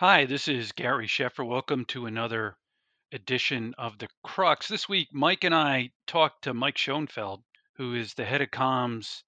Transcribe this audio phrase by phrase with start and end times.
[0.00, 1.44] Hi, this is Gary Sheffer.
[1.44, 2.56] Welcome to another
[3.10, 4.68] edition of The Crux.
[4.68, 7.42] This week, Mike and I talked to Mike Schoenfeld,
[7.74, 9.24] who is the head of comms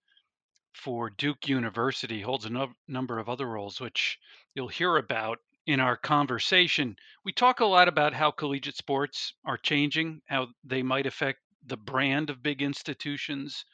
[0.72, 4.17] for Duke University, holds a no- number of other roles, which
[4.54, 6.94] you'll hear about in our conversation.
[7.24, 11.78] We talk a lot about how collegiate sports are changing, how they might affect the
[11.78, 13.64] brand of big institutions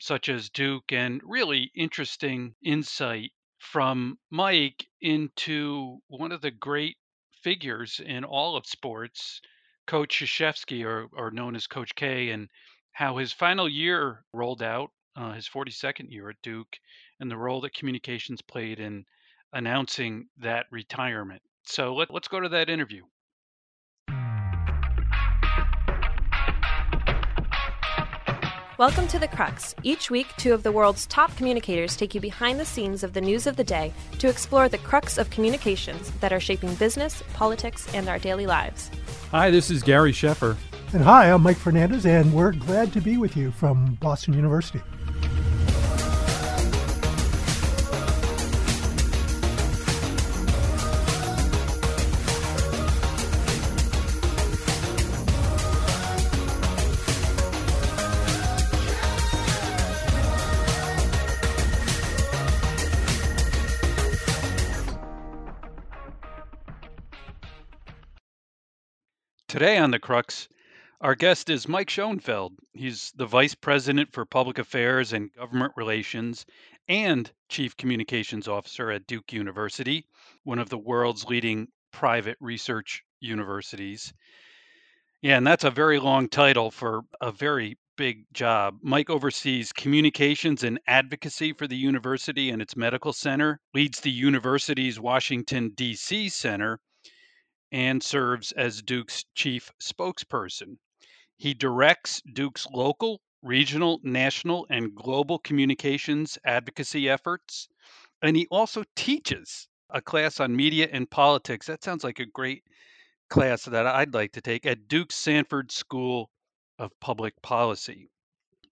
[0.00, 3.32] such as Duke, and really interesting insight
[3.62, 6.96] from Mike into one of the great
[7.42, 9.40] figures in all of sports,
[9.86, 12.48] Coach Krzyzewski, or, or known as Coach K, and
[12.90, 16.76] how his final year rolled out, uh, his 42nd year at Duke,
[17.20, 19.04] and the role that communications played in
[19.52, 21.40] announcing that retirement.
[21.64, 23.04] So let, let's go to that interview.
[28.82, 29.76] Welcome to The Crux.
[29.84, 33.20] Each week, two of the world's top communicators take you behind the scenes of the
[33.20, 37.86] news of the day to explore the crux of communications that are shaping business, politics,
[37.94, 38.90] and our daily lives.
[39.30, 40.56] Hi, this is Gary Sheffer.
[40.92, 44.80] And hi, I'm Mike Fernandez, and we're glad to be with you from Boston University.
[69.52, 70.48] Today on The Crux,
[71.02, 72.54] our guest is Mike Schoenfeld.
[72.72, 76.46] He's the Vice President for Public Affairs and Government Relations
[76.88, 80.06] and Chief Communications Officer at Duke University,
[80.44, 84.14] one of the world's leading private research universities.
[85.20, 88.78] Yeah, and that's a very long title for a very big job.
[88.80, 94.98] Mike oversees communications and advocacy for the university and its medical center, leads the university's
[94.98, 96.30] Washington, D.C.
[96.30, 96.80] center,
[97.72, 100.76] and serves as Duke's chief spokesperson.
[101.38, 107.68] He directs Duke's local, regional, national, and global communications advocacy efforts.
[108.22, 111.66] And he also teaches a class on media and politics.
[111.66, 112.62] That sounds like a great
[113.28, 116.30] class that I'd like to take at Duke's Sanford School
[116.78, 118.08] of Public Policy.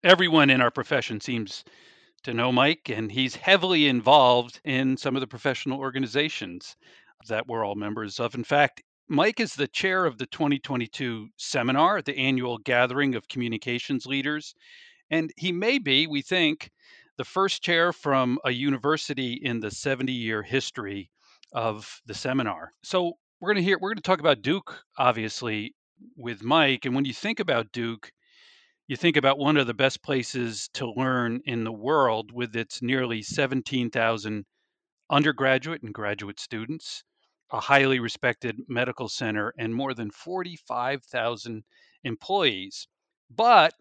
[0.03, 1.63] Everyone in our profession seems
[2.23, 6.75] to know Mike, and he's heavily involved in some of the professional organizations
[7.27, 8.35] that we're all members of.
[8.35, 8.81] In fact,
[9.11, 14.53] Mike is the chair of the 2022 seminar, the annual gathering of communications leaders.
[15.09, 16.69] And he may be, we think,
[17.17, 21.09] the first chair from a university in the 70 year history
[21.51, 22.71] of the seminar.
[22.83, 25.73] So we're going to hear, we're going to talk about Duke, obviously,
[26.15, 26.85] with Mike.
[26.85, 28.11] And when you think about Duke,
[28.87, 32.83] you think about one of the best places to learn in the world with its
[32.83, 34.45] nearly 17,000
[35.09, 37.03] undergraduate and graduate students,
[37.51, 41.63] a highly respected medical center, and more than 45,000
[42.03, 42.87] employees.
[43.29, 43.73] But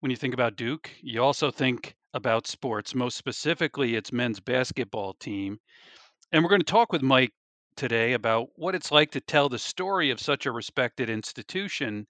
[0.00, 5.14] when you think about Duke, you also think about sports, most specifically its men's basketball
[5.14, 5.60] team.
[6.32, 7.32] And we're going to talk with Mike
[7.76, 12.06] today about what it's like to tell the story of such a respected institution.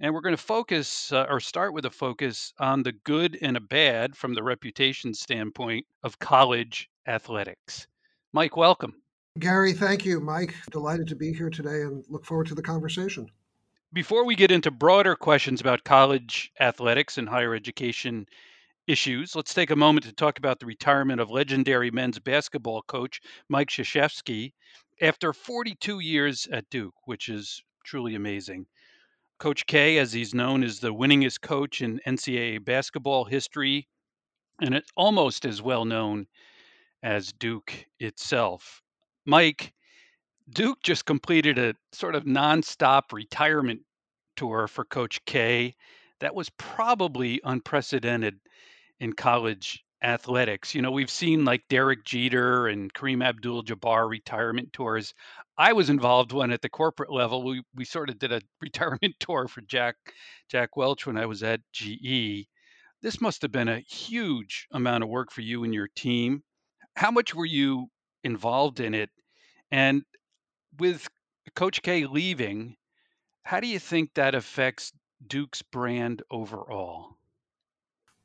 [0.00, 3.56] And we're going to focus uh, or start with a focus on the good and
[3.56, 7.86] a bad from the reputation standpoint of college athletics.
[8.32, 9.01] Mike, welcome.
[9.38, 10.20] Gary, thank you.
[10.20, 13.30] Mike, delighted to be here today and look forward to the conversation.
[13.92, 18.26] Before we get into broader questions about college athletics and higher education
[18.86, 23.22] issues, let's take a moment to talk about the retirement of legendary men's basketball coach
[23.48, 24.52] Mike Krzyzewski
[25.00, 28.66] after 42 years at Duke, which is truly amazing.
[29.38, 33.88] Coach K, as he's known, is the winningest coach in NCAA basketball history,
[34.60, 36.26] and it's almost as well known
[37.02, 38.81] as Duke itself.
[39.24, 39.72] Mike,
[40.50, 43.82] Duke just completed a sort of nonstop retirement
[44.36, 45.74] tour for Coach K.
[46.20, 48.38] That was probably unprecedented
[49.00, 50.74] in college athletics.
[50.74, 55.14] You know, we've seen like Derek Jeter and Kareem Abdul-Jabbar retirement tours.
[55.56, 57.44] I was involved one at the corporate level.
[57.44, 59.96] We we sort of did a retirement tour for Jack
[60.48, 62.46] Jack Welch when I was at GE.
[63.02, 66.42] This must have been a huge amount of work for you and your team.
[66.96, 67.88] How much were you
[68.24, 69.10] involved in it?
[69.72, 70.04] And
[70.78, 71.08] with
[71.56, 72.76] Coach K leaving,
[73.42, 74.92] how do you think that affects
[75.26, 77.16] Duke's brand overall?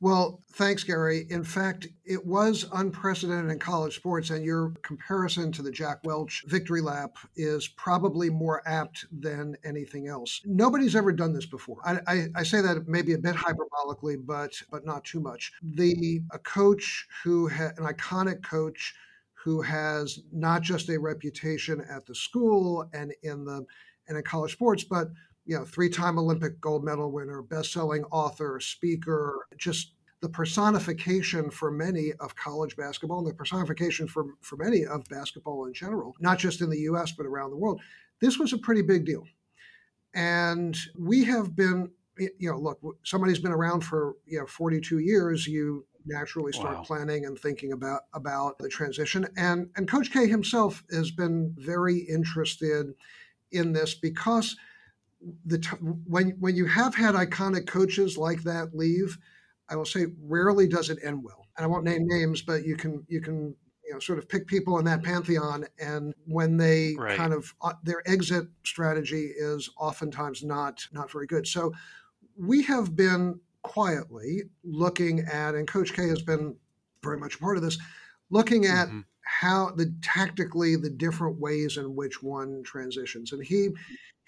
[0.00, 1.26] Well, thanks, Gary.
[1.28, 6.44] In fact, it was unprecedented in college sports, and your comparison to the Jack Welch
[6.46, 10.40] victory lap is probably more apt than anything else.
[10.44, 11.78] Nobody's ever done this before.
[11.84, 15.52] I, I, I say that maybe a bit hyperbolically, but but not too much.
[15.62, 18.94] The a coach who had an iconic coach
[19.48, 23.64] who has not just a reputation at the school and in the
[24.06, 25.08] and in college sports, but
[25.46, 32.12] you know, three-time Olympic gold medal winner, best-selling author, speaker, just the personification for many
[32.20, 36.60] of college basketball and the personification for, for many of basketball in general, not just
[36.60, 37.80] in the US, but around the world.
[38.20, 39.24] This was a pretty big deal.
[40.14, 45.46] And we have been, you know, look, somebody's been around for, you know, 42 years.
[45.46, 46.82] You naturally start wow.
[46.82, 51.98] planning and thinking about about the transition and and coach k himself has been very
[51.98, 52.94] interested
[53.52, 54.56] in this because
[55.44, 59.18] the t- when when you have had iconic coaches like that leave
[59.68, 61.46] I will say rarely does it end well.
[61.56, 63.54] And I won't name names, but you can you can
[63.84, 67.16] you know sort of pick people in that pantheon and when they right.
[67.16, 71.46] kind of uh, their exit strategy is oftentimes not not very good.
[71.46, 71.72] So
[72.36, 76.54] we have been quietly looking at and coach K has been
[77.02, 77.78] very much a part of this
[78.30, 79.00] looking at mm-hmm.
[79.22, 83.70] how the tactically the different ways in which one transitions and he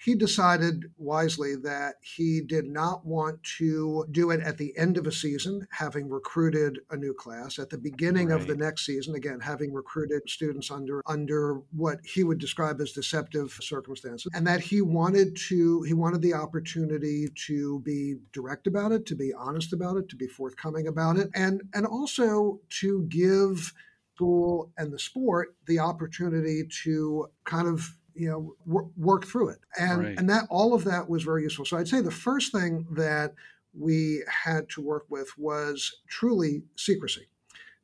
[0.03, 5.05] he decided wisely that he did not want to do it at the end of
[5.05, 8.41] a season, having recruited a new class, at the beginning right.
[8.41, 12.93] of the next season, again, having recruited students under under what he would describe as
[12.93, 18.91] deceptive circumstances, and that he wanted to he wanted the opportunity to be direct about
[18.91, 23.03] it, to be honest about it, to be forthcoming about it, and and also to
[23.03, 23.71] give
[24.15, 29.59] school and the sport the opportunity to kind of you know work, work through it.
[29.79, 30.17] And right.
[30.17, 31.65] and that all of that was very useful.
[31.65, 33.33] So i'd say the first thing that
[33.73, 37.27] we had to work with was truly secrecy.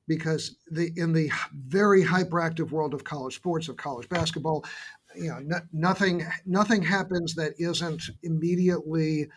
[0.07, 4.63] Because the in the very hyperactive world of college sports of college basketball
[5.15, 9.27] you know no, nothing nothing happens that isn't immediately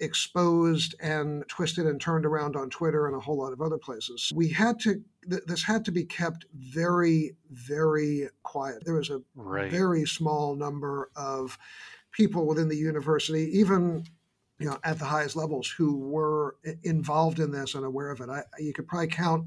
[0.00, 4.32] exposed and twisted and turned around on Twitter and a whole lot of other places.
[4.34, 8.84] We had to, th- this had to be kept very, very quiet.
[8.84, 9.70] There was a right.
[9.70, 11.58] very small number of
[12.12, 14.04] people within the university, even
[14.58, 18.28] you know, at the highest levels, who were involved in this and aware of it.
[18.28, 19.46] I, you could probably count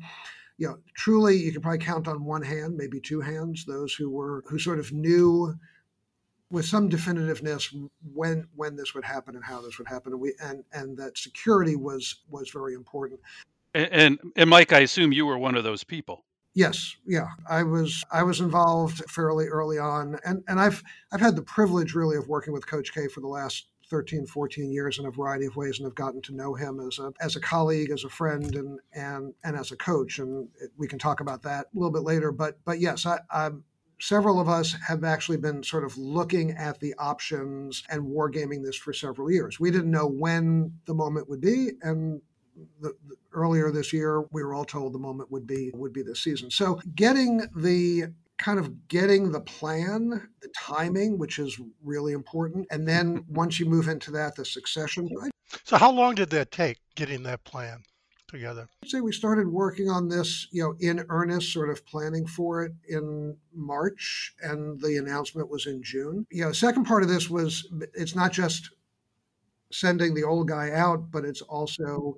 [0.58, 4.10] you know, truly, you could probably count on one hand, maybe two hands, those who
[4.10, 5.54] were who sort of knew
[6.54, 7.74] with some definitiveness
[8.14, 10.14] when when this would happen and how this would happen.
[10.14, 13.20] And we and and that security was was very important.
[13.74, 16.24] And, and and mike i assume you were one of those people.
[16.54, 16.96] Yes.
[17.08, 17.28] Yeah.
[17.50, 20.20] I was i was involved fairly early on.
[20.24, 23.28] And and i've i've had the privilege really of working with coach k for the
[23.28, 26.80] last 13 14 years in a variety of ways and have gotten to know him
[26.80, 30.20] as a as a colleague as a friend and and and as a coach.
[30.20, 30.48] And
[30.78, 32.32] we can talk about that a little bit later.
[32.32, 33.64] But but yes i i'm
[34.00, 38.76] several of us have actually been sort of looking at the options and wargaming this
[38.76, 39.60] for several years.
[39.60, 42.22] We didn't know when the moment would be, and
[42.82, 46.04] the, the, earlier this year we were all told the moment would be would be
[46.04, 46.52] this season.
[46.52, 48.06] So getting the
[48.38, 53.66] kind of getting the plan, the timing, which is really important, and then once you
[53.66, 55.10] move into that, the succession.
[55.64, 57.84] So how long did that take getting that plan?
[58.34, 58.68] Together?
[58.84, 62.64] I'd say we started working on this, you know, in earnest, sort of planning for
[62.64, 66.26] it in March, and the announcement was in June.
[66.30, 68.72] You know, second part of this was it's not just
[69.72, 72.18] sending the old guy out, but it's also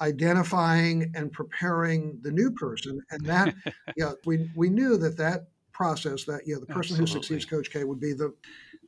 [0.00, 3.54] identifying and preparing the new person, and that,
[3.96, 7.00] you know, we we knew that that process that you know the person Absolutely.
[7.00, 8.32] who succeeds coach k would be the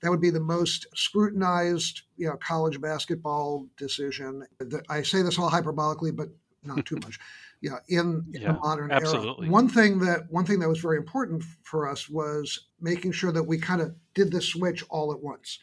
[0.00, 4.42] that would be the most scrutinized you know college basketball decision
[4.88, 6.30] i say this all hyperbolically but
[6.62, 7.18] not too much.
[7.60, 9.46] Yeah, in, in yeah, the modern absolutely.
[9.46, 9.52] era.
[9.52, 13.42] One thing that one thing that was very important for us was making sure that
[13.42, 15.58] we kind of did the switch all at once.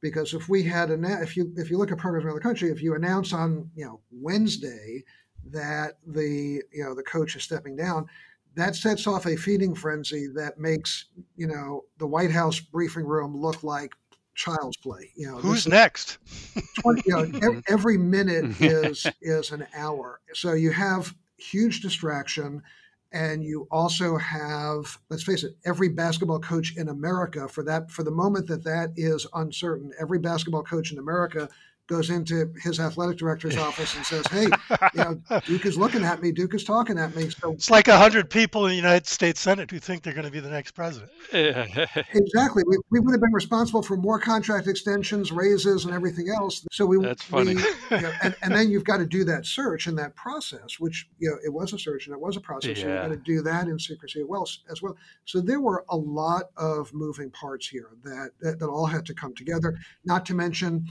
[0.00, 2.70] Because if we had an if you if you look at programs around the country,
[2.70, 5.04] if you announce on you know Wednesday
[5.50, 8.06] that the you know the coach is stepping down,
[8.54, 13.36] that sets off a feeding frenzy that makes you know the White House briefing room
[13.36, 13.92] look like
[14.38, 15.10] child's play.
[15.16, 16.18] You know, who's next?
[16.80, 20.20] 20, you know, every minute is is an hour.
[20.32, 22.62] So you have huge distraction.
[23.10, 28.02] And you also have, let's face it, every basketball coach in America for that for
[28.02, 29.92] the moment that that is uncertain.
[29.98, 31.48] Every basketball coach in America
[31.88, 34.46] goes into his athletic director's office and says, "Hey,
[34.94, 36.30] you know, Duke is looking at me.
[36.30, 39.40] Duke is talking at me." So it's like a hundred people in the United States
[39.40, 41.10] Senate who think they're going to be the next president.
[41.32, 42.62] exactly.
[42.66, 46.64] We, we would have been responsible for more contract extensions, raises, and everything else.
[46.70, 47.56] So we that's funny.
[47.56, 50.78] We, you know, and, and, then you've got to do that search and that process,
[50.78, 52.78] which you know it was a search and it was a process.
[52.78, 52.82] Yeah.
[52.82, 54.48] So you've got to do that in secrecy as well.
[54.70, 54.96] As well.
[55.24, 59.14] So there were a lot of moving parts here that, that, that all had to
[59.14, 59.78] come together.
[60.04, 60.86] Not to mention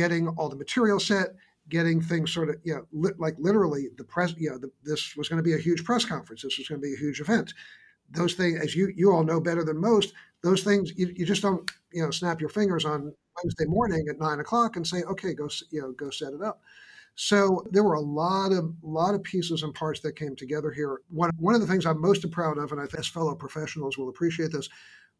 [0.00, 1.28] getting all the material set,
[1.76, 5.02] getting things sort of, you know, li- like literally the press, you know, the, this
[5.18, 6.42] was going to be a huge press conference.
[6.42, 7.48] This was going to be a huge event.
[8.10, 10.08] those things, as you you all know better than most,
[10.42, 13.12] those things you, you just don't you know snap your fingers on
[13.42, 16.60] Wednesday morning at nine o'clock and say, okay, go you know go set it up.
[17.16, 21.00] So there were a lot of lot of pieces and parts that came together here.
[21.10, 23.98] One one of the things I'm most proud of, and I think as fellow professionals
[23.98, 24.68] will appreciate this,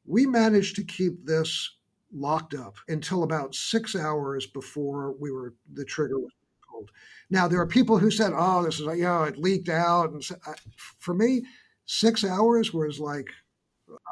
[0.05, 1.77] we managed to keep this
[2.17, 6.33] locked up until about six hours before we were the trigger was
[6.69, 6.91] pulled.
[7.31, 10.25] Now there are people who said, "Oh, this is you know it leaked out," and
[10.25, 10.37] so,
[10.99, 11.45] for me,
[11.87, 13.29] six hours was like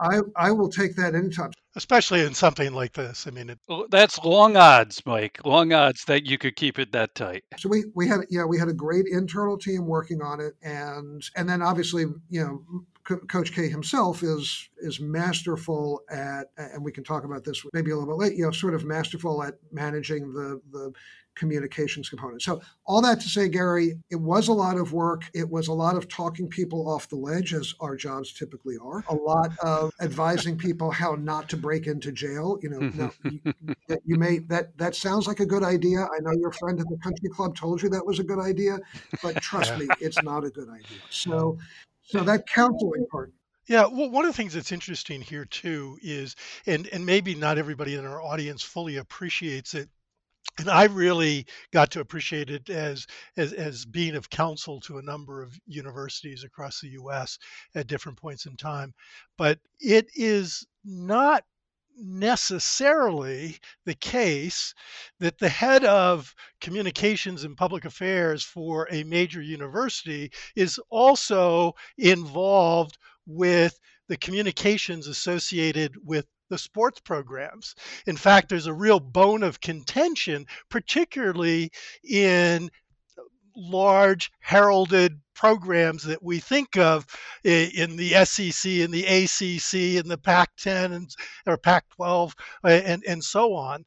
[0.00, 1.50] I I will take that anytime.
[1.76, 3.26] Especially in something like this.
[3.26, 3.58] I mean, it,
[3.90, 5.40] that's long odds, Mike.
[5.44, 7.44] Long odds that you could keep it that tight.
[7.58, 11.22] So we we had yeah we had a great internal team working on it, and
[11.36, 17.04] and then obviously you know Coach K himself is is masterful at, and we can
[17.04, 18.38] talk about this maybe a little bit late.
[18.38, 20.92] You know, sort of masterful at managing the the
[21.34, 22.42] communications component.
[22.42, 25.24] So all that to say, Gary, it was a lot of work.
[25.34, 29.04] It was a lot of talking people off the ledge, as our jobs typically are.
[29.08, 32.58] A lot of advising people how not to break into jail.
[32.62, 32.98] You know, mm-hmm.
[32.98, 36.04] no, you, you, may that that sounds like a good idea.
[36.04, 38.78] I know your friend at the country club told you that was a good idea,
[39.22, 40.98] but trust me, it's not a good idea.
[41.10, 41.58] So
[42.04, 43.32] so that counseling part.
[43.66, 47.56] Yeah, well, one of the things that's interesting here too is, and and maybe not
[47.56, 49.88] everybody in our audience fully appreciates it,
[50.58, 53.06] and I really got to appreciate it as,
[53.36, 57.38] as as being of counsel to a number of universities across the U.S.
[57.74, 58.92] at different points in time.
[59.38, 61.44] But it is not
[61.96, 64.74] necessarily the case
[65.20, 72.98] that the head of communications and public affairs for a major university is also involved
[73.26, 77.74] with the communications associated with the sports programs.
[78.06, 81.70] In fact, there's a real bone of contention, particularly
[82.02, 82.70] in
[83.56, 87.06] large heralded programs that we think of
[87.44, 91.14] in the SEC and the ACC and the Pac-10 and
[91.46, 92.32] or Pac-12
[92.64, 93.84] uh, and and so on.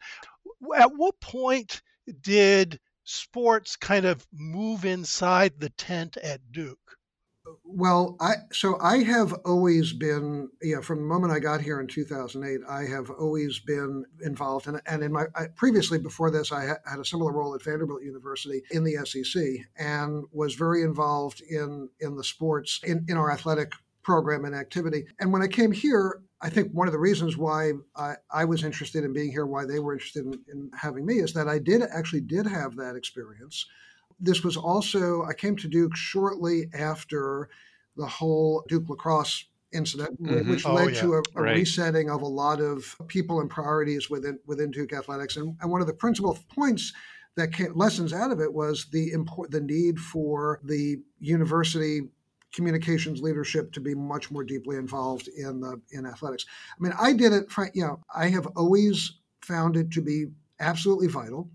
[0.75, 1.81] At what point
[2.21, 6.96] did sports kind of move inside the tent at Duke?
[7.63, 11.87] Well, I so I have always been, know, from the moment I got here in
[11.87, 16.67] 2008, I have always been involved, and and in my I, previously before this, I
[16.67, 19.43] ha- had a similar role at Vanderbilt University in the SEC,
[19.77, 23.73] and was very involved in in the sports in in our athletic
[24.03, 25.05] program and activity.
[25.19, 28.63] And when I came here, I think one of the reasons why I, I was
[28.63, 31.59] interested in being here, why they were interested in, in having me, is that I
[31.59, 33.65] did actually did have that experience
[34.19, 37.49] this was also, I came to Duke shortly after
[37.95, 40.49] the whole Duke lacrosse incident, mm-hmm.
[40.49, 41.01] which oh, led yeah.
[41.01, 41.55] to a, a right.
[41.55, 45.37] resetting of a lot of people and priorities within within Duke athletics.
[45.37, 46.93] And, and one of the principal points
[47.35, 52.01] that came, lessons out of it was the import, the need for the university
[52.53, 56.45] communications leadership to be much more deeply involved in the in athletics.
[56.71, 57.45] I mean, I did it.
[57.73, 60.27] You know, I have always found it to be
[60.59, 61.49] absolutely vital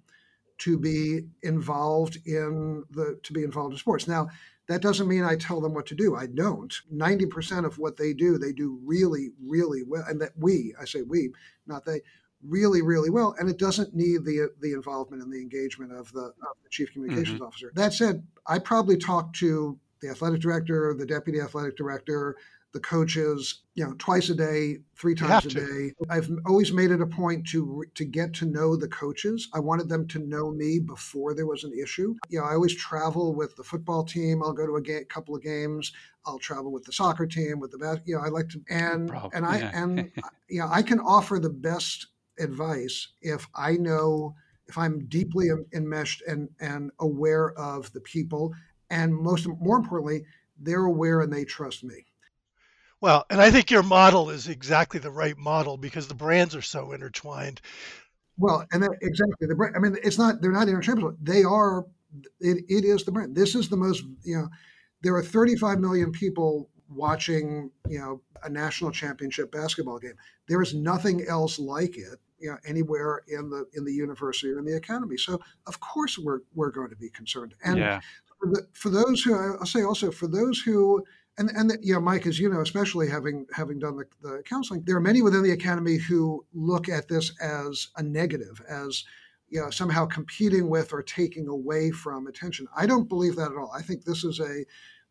[0.63, 4.07] to be involved in the to be involved in sports.
[4.07, 4.29] Now,
[4.69, 6.15] that doesn't mean I tell them what to do.
[6.15, 6.73] I don't.
[6.95, 10.05] 90% of what they do, they do really, really well.
[10.09, 11.31] And that we, I say we,
[11.67, 12.01] not they,
[12.47, 13.35] really, really well.
[13.39, 16.93] And it doesn't need the the involvement and the engagement of the, of the chief
[16.93, 17.45] communications mm-hmm.
[17.45, 17.73] officer.
[17.75, 22.37] That said, I probably talk to the athletic director, the deputy athletic director,
[22.73, 25.67] the coaches, you know, twice a day, three times a to.
[25.67, 25.95] day.
[26.09, 29.49] I've always made it a point to to get to know the coaches.
[29.53, 32.15] I wanted them to know me before there was an issue.
[32.31, 34.43] You know, I always travel with the football team.
[34.43, 35.93] I'll go to a couple of games.
[36.25, 38.01] I'll travel with the soccer team, with the best.
[38.07, 39.71] You know, I like to and no and I yeah.
[39.75, 40.11] and
[40.49, 42.07] you know, I can offer the best
[42.39, 44.35] advice if I know
[44.67, 48.55] if I'm deeply enmeshed and and aware of the people,
[48.89, 50.25] and most more importantly,
[50.59, 52.07] they're aware and they trust me.
[53.03, 56.63] Well, and I think your model is exactly the right model because the brands are
[56.63, 57.61] so intertwined.
[58.39, 59.75] Well, and that, exactly the brand.
[59.77, 61.17] I mean, it's not they're not interchangeable.
[61.21, 61.85] They are.
[62.41, 63.35] It, it is the brand.
[63.35, 64.05] This is the most.
[64.23, 64.49] You know,
[65.03, 67.73] there are 35 million people watching.
[67.89, 70.15] You know, a national championship basketball game.
[70.49, 72.21] There is nothing else like it.
[72.39, 75.17] You know, anywhere in the in the university or in the academy.
[75.17, 77.55] So of course we're we're going to be concerned.
[77.65, 78.01] And yeah.
[78.39, 81.05] for, the, for those who I'll say also for those who
[81.39, 84.43] and and the, you know, Mike, as you know, especially having having done the, the
[84.45, 89.05] counseling, there are many within the academy who look at this as a negative, as
[89.49, 92.67] you know, somehow competing with or taking away from attention.
[92.77, 93.73] I don't believe that at all.
[93.75, 94.65] I think this is a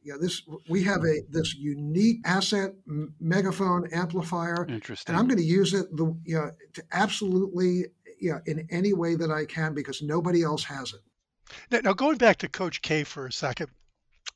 [0.04, 2.74] yeah, this we have a this unique asset
[3.20, 5.13] megaphone amplifier, Interesting.
[5.13, 7.86] and I'm going to use it the you know, to absolutely
[8.20, 11.01] yeah in any way that I can because nobody else has it.
[11.70, 13.70] Now, now going back to Coach K for a second,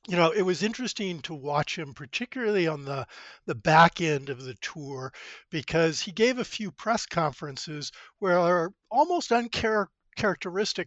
[0.08, 3.08] you know, it was interesting to watch him, particularly on the
[3.46, 5.12] the back end of the tour,
[5.50, 9.92] because he gave a few press conferences where almost uncharacteristic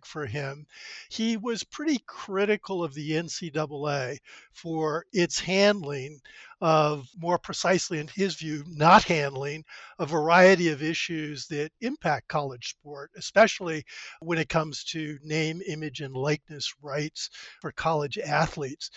[0.05, 0.67] for him,
[1.11, 4.19] he was pretty critical of the NCAA
[4.53, 6.21] for its handling
[6.61, 9.65] of, more precisely in his view, not handling
[9.99, 13.85] a variety of issues that impact college sport, especially
[14.21, 17.31] when it comes to name, image, and likeness rights
[17.61, 18.91] for college athletes.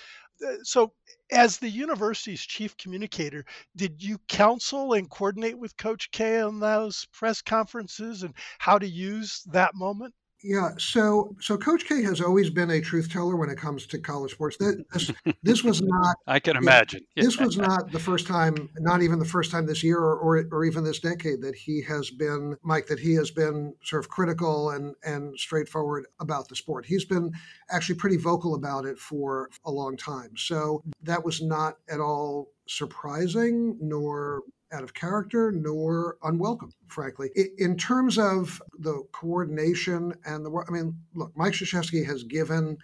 [0.46, 0.94] Uh, so
[1.32, 3.46] as the university's chief communicator,
[3.76, 8.88] did you counsel and coordinate with Coach K on those press conferences and how to
[8.88, 10.16] use that moment?
[10.44, 14.00] Yeah, so so Coach K has always been a truth teller when it comes to
[14.00, 14.58] college sports.
[14.58, 15.12] This,
[15.44, 16.16] this was not.
[16.28, 17.02] I can imagine.
[17.16, 20.48] this was not the first time, not even the first time this year or, or,
[20.52, 24.10] or even this decade that he has been, Mike, that he has been sort of
[24.10, 26.86] critical and and straightforward about the sport.
[26.86, 27.32] He's been
[27.70, 30.32] actually pretty vocal about it for a long time.
[30.38, 37.30] So that was not at all surprising nor out of character nor unwelcome, frankly.
[37.58, 42.78] In terms of the coordination and the I mean, look, Mike Krzyzewski has given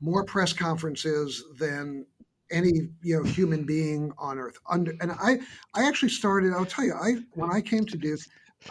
[0.00, 2.06] more press conferences than
[2.50, 4.56] any you know human being on earth.
[4.68, 5.38] Under and I,
[5.74, 6.52] I actually started.
[6.52, 8.20] I'll tell you, I when I came to Duke,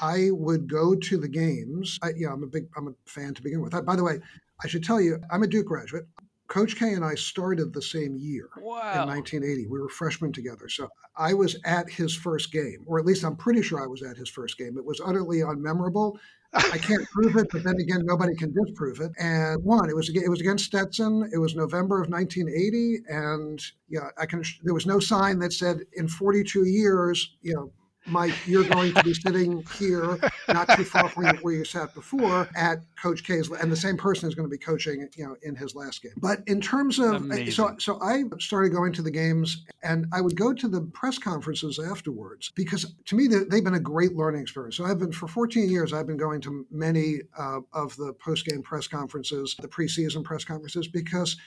[0.02, 2.00] I would go to the games.
[2.02, 3.74] I, you know, I'm a big, I'm a fan to begin with.
[3.74, 4.20] I, by the way,
[4.64, 6.06] I should tell you, I'm a Duke graduate.
[6.48, 9.04] Coach K and I started the same year wow.
[9.04, 9.68] in 1980.
[9.68, 10.70] We were freshmen together.
[10.70, 14.04] So I was at his first game, or at least I'm pretty sure I was
[14.04, 14.78] at his first game.
[14.78, 16.18] It was utterly unmemorable.
[16.54, 19.12] I can't prove it, but then again, nobody can disprove it.
[19.20, 21.30] And one, it was it was against Stetson.
[21.34, 24.44] It was November of 1980, and yeah, I can.
[24.64, 27.72] There was no sign that said in 42 years, you know,
[28.08, 32.48] Mike, you're going to be sitting here, not too far from where you sat before,
[32.56, 35.56] at Coach K's, and the same person is going to be coaching, you know, in
[35.56, 36.14] his last game.
[36.18, 37.52] But in terms of, Amazing.
[37.52, 41.18] so so I started going to the games, and I would go to the press
[41.18, 44.78] conferences afterwards because to me they've been a great learning experience.
[44.78, 48.46] So I've been for 14 years, I've been going to many uh, of the post
[48.46, 51.38] game press conferences, the preseason press conferences, because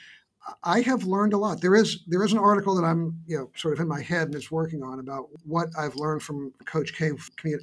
[0.62, 1.60] I have learned a lot.
[1.60, 4.28] There is there is an article that I'm you know sort of in my head
[4.28, 7.12] and it's working on about what I've learned from Coach K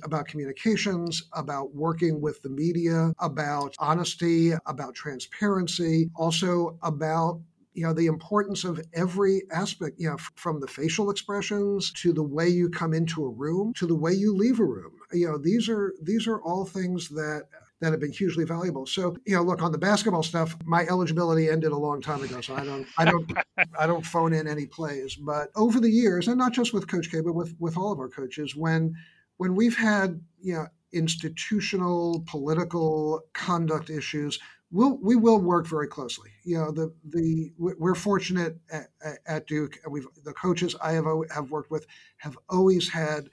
[0.04, 7.42] about communications, about working with the media, about honesty, about transparency, also about
[7.76, 12.24] you know the importance of every aspect you know from the facial expressions to the
[12.24, 15.38] way you come into a room to the way you leave a room you know
[15.38, 17.44] these are these are all things that
[17.86, 18.86] that have been hugely valuable.
[18.86, 22.42] So, you know, look on the basketball stuff, my eligibility ended a long time ago,
[22.42, 23.32] so I don't, I don't,
[23.80, 25.16] I don't phone in any plays.
[25.16, 28.00] But over the years, and not just with Coach K, but with with all of
[28.00, 28.96] our coaches, when
[29.38, 34.40] when we've had you know institutional political conduct issues
[34.72, 36.30] we'll we will work very closely.
[36.44, 38.88] You know, the the we're fortunate at,
[39.28, 41.86] at Duke, and we've the coaches I have have worked with
[42.18, 43.30] have always had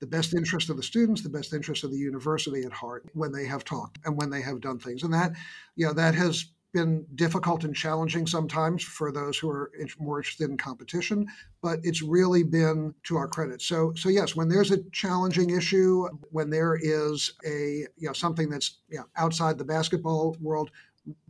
[0.00, 3.32] the best interest of the students, the best interest of the university at heart when
[3.32, 5.02] they have talked and when they have done things.
[5.02, 5.32] And that,
[5.76, 10.50] you know, that has been difficult and challenging sometimes for those who are more interested
[10.50, 11.26] in competition,
[11.62, 13.62] but it's really been to our credit.
[13.62, 18.50] So, so yes, when there's a challenging issue, when there is a you know something
[18.50, 20.70] that's you know, outside the basketball world,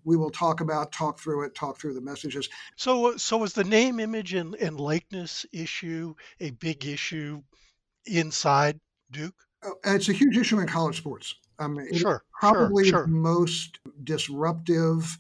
[0.04, 2.48] we will talk about, talk through it, talk through the messages.
[2.76, 7.42] So, so was the name, image, and, and likeness issue a big issue
[8.06, 9.34] inside Duke?
[9.64, 11.34] Oh, it's a huge issue in college sports.
[11.58, 13.06] I mean, sure, probably sure, sure.
[13.06, 15.16] most disruptive.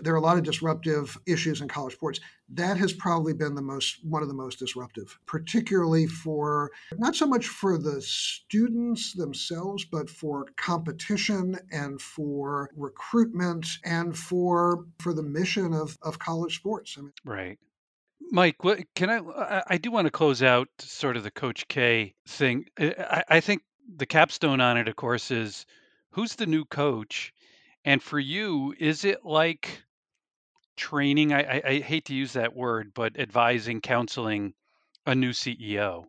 [0.00, 2.18] There are a lot of disruptive issues in college sports.
[2.48, 7.26] That has probably been the most one of the most disruptive, particularly for not so
[7.26, 15.22] much for the students themselves, but for competition and for recruitment and for for the
[15.22, 16.96] mission of, of college sports.
[16.98, 17.58] I mean, right.
[18.34, 19.62] Mike, what can I?
[19.64, 22.64] I, do want to close out sort of the Coach K thing.
[22.76, 23.62] I, I think
[23.96, 25.66] the capstone on it, of course, is
[26.10, 27.32] who's the new coach,
[27.84, 29.80] and for you, is it like
[30.76, 31.32] training?
[31.32, 34.54] I, I, I hate to use that word, but advising, counseling
[35.06, 36.06] a new CEO.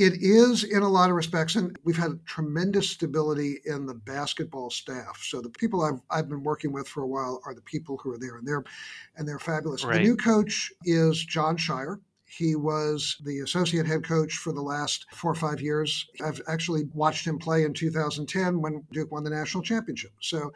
[0.00, 4.70] It is in a lot of respects, and we've had tremendous stability in the basketball
[4.70, 5.20] staff.
[5.22, 8.10] So the people I've, I've been working with for a while are the people who
[8.10, 8.64] are there, and they're
[9.16, 9.84] and they're fabulous.
[9.84, 9.98] Right.
[9.98, 12.00] The new coach is Jon Scheyer.
[12.24, 16.06] He was the associate head coach for the last four or five years.
[16.24, 20.12] I've actually watched him play in 2010 when Duke won the national championship.
[20.20, 20.50] So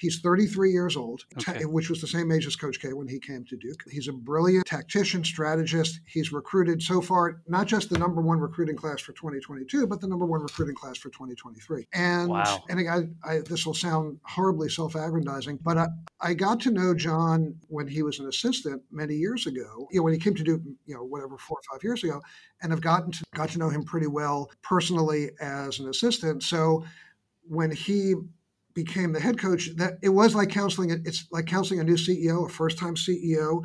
[0.00, 1.66] He's 33 years old, Okay.
[1.66, 3.82] which was the same age as Coach K when he came to Duke.
[3.90, 6.00] He's a brilliant tactician, strategist.
[6.06, 10.08] He's recruited so far not just the number one recruiting class for 2022, but the
[10.08, 11.86] number one recruiting class for 2023.
[11.92, 12.64] And Wow.
[12.70, 15.88] and I, I, this will sound horribly self-aggrandizing, but I,
[16.22, 19.86] I got to know Jon when he was an assistant many years ago.
[19.90, 22.22] You know, when he came to Duke, you know, whatever four or five years ago,
[22.62, 26.42] and have gotten to got to know him pretty well personally as an assistant.
[26.42, 26.84] So
[27.46, 28.14] when he
[28.74, 30.90] became the head coach, that it was like counseling.
[31.04, 33.62] It's like counseling a new CEO, a first-time CEO,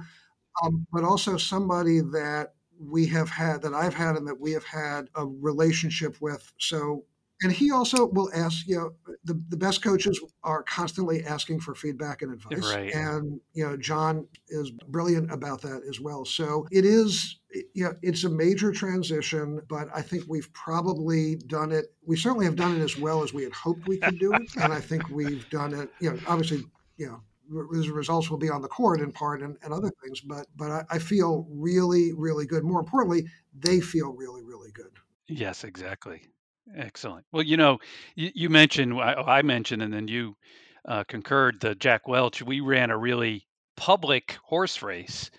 [0.63, 4.65] um, but also somebody that we have had, that I've had, and that we have
[4.65, 6.52] had a relationship with.
[6.60, 7.06] So,
[7.41, 8.67] and he also will ask.
[8.67, 12.93] You know, the the best coaches are constantly asking for feedback and advice, Right.
[12.93, 16.26] and you know, Jon is brilliant about that as well.
[16.26, 17.39] So it is.
[17.74, 21.86] You know, it's a major transition, but I think we've probably done it.
[22.06, 24.41] We certainly have done it as well as we had hoped we could do it,
[24.58, 25.89] and I think we've done it.
[26.02, 26.65] You know, obviously,
[26.98, 30.19] you know, the results will be on the court in part and, and other things,
[30.19, 32.65] but but I, I feel really, really good.
[32.65, 33.26] More importantly,
[33.58, 34.91] they feel really, really good.
[35.28, 36.24] Yes, exactly.
[36.75, 37.25] Excellent.
[37.32, 37.80] Well, you know,
[38.15, 40.36] you, you mentioned, I, I mentioned, and then you
[40.88, 42.41] uh, concurred the Jack Welch.
[42.41, 43.47] We ran a really
[43.78, 45.30] public horse race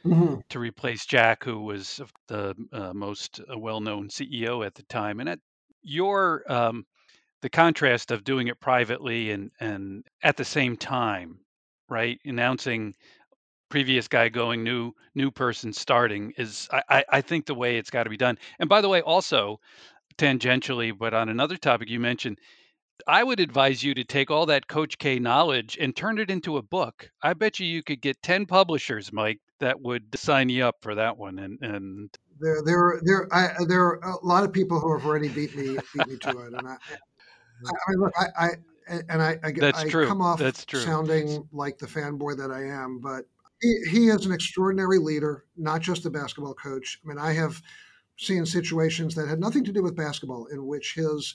[0.51, 5.21] to replace Jack, who was the uh, most uh, well-known CEO at the time.
[5.21, 5.39] And at
[5.83, 6.85] your um,
[7.43, 11.39] the contrast of doing it privately and and at the same time,
[11.89, 12.19] right?
[12.25, 12.95] Announcing
[13.69, 17.91] previous guy going, new new person starting is I I, I think the way it's
[17.91, 18.39] got to be done.
[18.59, 19.61] And by the way, also
[20.17, 22.39] tangentially, but on another topic you mentioned.
[23.07, 26.57] I would advise you to take all that Coach K knowledge and turn it into
[26.57, 27.11] a book.
[27.23, 30.95] I bet you you could get 10 publishers, Mike, that would sign you up for
[30.95, 31.39] that one.
[31.39, 35.05] And, and There, there, there, I, uh, there are a lot of people who have
[35.05, 36.73] already beat me, beat me to it, and I,
[37.67, 38.49] I, I mean, look, I, I
[39.09, 40.07] and I, I, That's I true.
[40.07, 40.81] come off That's true.
[40.81, 43.25] sounding like the fanboy that I am, but
[43.61, 47.01] he, he is an extraordinary leader, not just a basketball coach.
[47.05, 47.61] I mean, I have
[48.17, 51.35] seen situations that had nothing to do with basketball in which his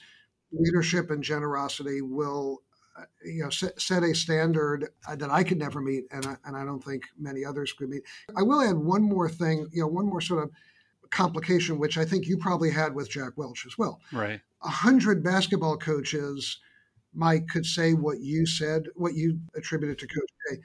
[0.52, 2.62] leadership and generosity will
[2.98, 6.36] uh, you know set, set a standard uh, that I could never meet and I,
[6.46, 8.04] and I don't think many others could meet.
[8.36, 10.52] I will add one more thing, you know, one more sort of
[11.10, 14.02] complication which I think you probably had with Jack Welch as well.
[14.12, 14.42] right.
[14.64, 16.60] A hundred basketball coaches
[17.14, 20.58] Mike could say what you said, what you attributed to Coach K.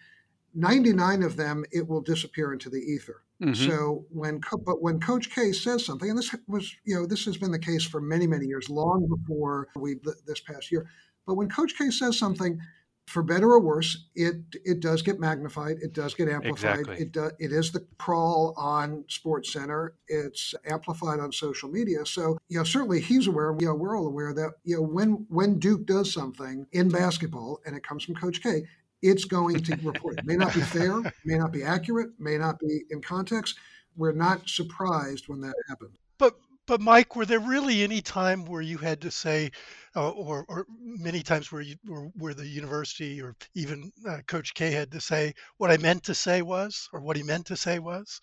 [0.56, 3.22] 99 of them it will disappear into the ether.
[3.42, 3.54] Mhm.
[3.54, 7.36] So when, but when Coach K says something, and this was, you know, this has
[7.36, 10.88] been the case for many, many years, long before we this past year.
[11.26, 12.58] But when Coach K says something,
[13.06, 16.80] for better or worse, it it does get magnified, it does get amplified.
[16.80, 16.96] Exactly.
[16.98, 19.90] It does, it is the crawl on SportsCenter.
[20.08, 22.04] It's amplified on social media.
[22.04, 23.54] So you know, certainly he's aware.
[23.60, 27.60] You know, we're all aware that you know when when Duke does something in basketball,
[27.64, 28.64] and it comes from Coach K,
[29.02, 30.18] it's going to report.
[30.18, 33.56] It may not be fair, may not be accurate, may not be in context.
[33.96, 35.96] We're not surprised when that happens.
[36.18, 36.34] But
[36.66, 39.50] but Mike, were there really any time where you had to say,
[39.94, 44.54] uh, or or many times where you where, where the university or even uh, Coach
[44.54, 47.56] K had to say what I meant to say was, or what he meant to
[47.56, 48.20] say was?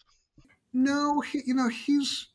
[0.74, 2.28] No, he, you know he's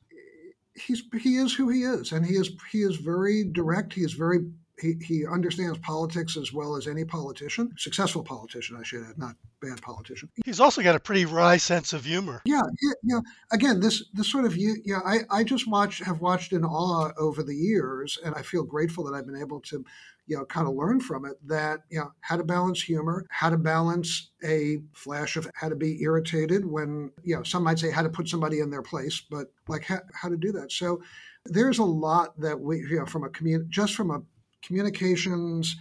[0.74, 3.92] he's he is who he is, and he is he is very direct.
[3.92, 4.40] He is very
[4.80, 9.34] he, he understands politics as well as any politician, successful politician, I should add, not
[9.60, 10.28] bad politician.
[10.44, 12.42] He's also got a pretty wry sense of humor.
[12.44, 13.20] Yeah, yeah, yeah.
[13.52, 15.00] Again, this this sort of you, yeah.
[15.04, 19.04] I I just watch have watched in awe over the years, and I feel grateful
[19.04, 19.84] that I've been able to,
[20.26, 21.36] you know, kind of learn from it.
[21.46, 25.76] That you know how to balance humor, how to balance a flash of how to
[25.76, 29.20] be irritated when you know some might say how to put somebody in their place,
[29.20, 30.72] but like how, how to do that.
[30.72, 31.02] So
[31.44, 34.22] there's a lot that we you know from a community just from a
[34.62, 35.76] communications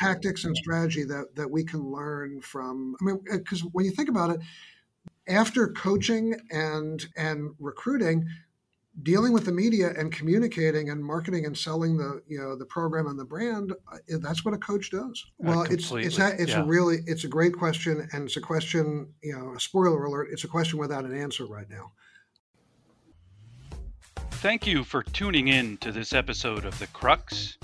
[0.00, 4.08] tactics and strategy that that we can learn from i mean because when you think
[4.08, 4.40] about it
[5.28, 8.26] after coaching and and recruiting
[9.02, 13.06] dealing with the media and communicating and marketing and selling the you know the program
[13.06, 16.52] and the brand uh, that's what a coach does Uh, well it's it's a, it's
[16.52, 16.62] yeah.
[16.62, 20.28] a really it's a great question and it's a question you know a spoiler alert
[20.32, 21.92] it's a question without an answer right now
[24.38, 27.56] Thank you for tuning in to this episode of The Crux.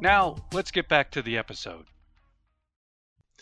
[0.00, 1.86] Now, let's get back to the episode.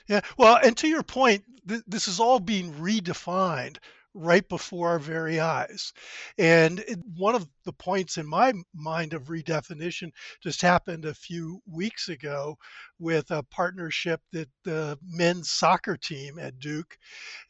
[0.07, 0.20] Yeah.
[0.37, 3.79] Well, and to your point, th- this is all being redefined
[4.14, 5.92] right before our very eyes.
[6.38, 6.83] And
[7.16, 12.57] one of the points in my mind of redefinition just happened a few weeks ago
[12.98, 16.96] with a partnership that the men's soccer team at Duke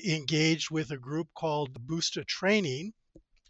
[0.03, 2.95] engaged with a group called Booster Training.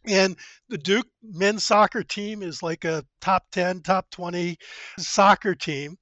[0.07, 0.37] And
[0.69, 4.59] the Duke men's soccer team is like a top 10, top 20
[4.99, 5.97] soccer team.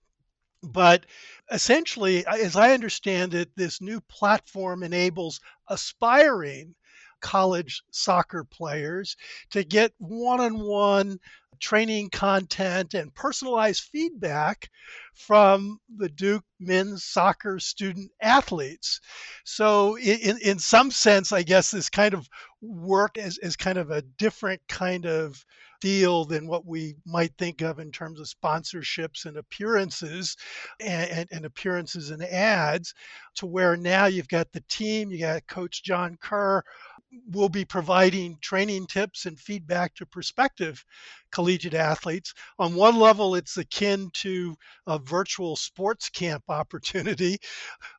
[0.62, 1.07] But
[1.51, 6.75] essentially, as I understand it, this new platform enables aspiring
[7.20, 9.16] college soccer players
[9.51, 11.18] to get one on one
[11.62, 14.68] training content and personalized feedback
[15.14, 19.01] from the Duke men's soccer student athletes.
[19.44, 22.29] So, in, in some sense, I guess this kind of
[22.61, 25.44] work is, as kind of a different kind of
[25.81, 30.37] deal than what we might think of in terms of sponsorships and appearances
[30.81, 32.94] and, and, and, appearances and ads
[33.35, 36.62] to where now you've got the team, you got Coach John Kerr
[37.31, 40.85] will be providing training tips and feedback to prospective
[41.31, 42.33] collegiate athletes.
[42.59, 47.38] On one level, it's akin to a virtual sports camp opportunity,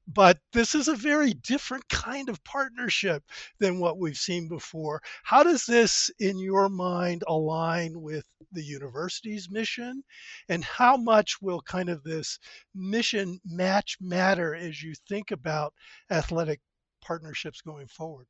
[0.07, 3.23] but this is a very different kind of partnership
[3.59, 5.01] than what we've seen before.
[5.23, 10.03] How does this, in your mind, align with the university's mission?
[10.49, 12.39] And how much will kind of this
[12.73, 15.73] mission match matter as you think about
[16.09, 16.61] athletic
[17.01, 18.27] partnerships going forward?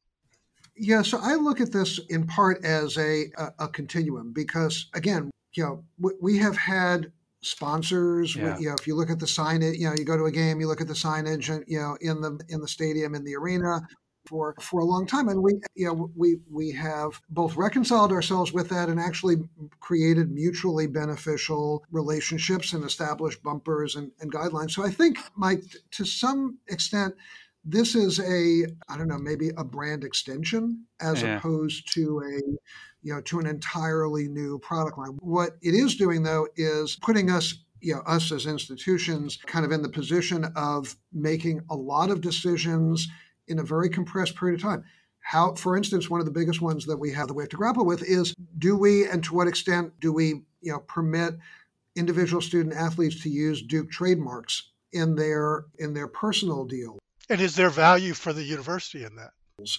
[0.75, 5.29] Yeah, so I look at this in part as a, a, a continuum because, again,
[5.53, 8.35] you know, we, we have had sponsors.
[8.35, 8.57] Yeah.
[8.57, 10.31] We, you know, if you look at the signage, you know, you go to a
[10.31, 13.23] game, you look at the signage, and you know, in the in the stadium, in
[13.23, 13.87] the arena,
[14.25, 18.53] for for a long time, and we you know we we have both reconciled ourselves
[18.53, 19.37] with that and actually
[19.79, 24.71] created mutually beneficial relationships and established bumpers and, and guidelines.
[24.71, 27.15] So I think, Mike, to some extent
[27.65, 31.37] this is a i don't know maybe a brand extension as yeah.
[31.37, 32.57] opposed to a
[33.03, 35.17] you know to an entirely new product line.
[35.19, 39.71] What it is doing though is putting us you know us as institutions kind of
[39.71, 43.07] in the position of making a lot of decisions
[43.47, 44.83] in a very compressed period of time.
[45.19, 47.57] How for instance one of the biggest ones that we have that we have to
[47.57, 51.35] grapple with is do we and to what extent do we you know permit
[51.95, 56.97] individual student athletes to use duke trademarks in their in their personal deal
[57.29, 59.31] and is there value for the university in that?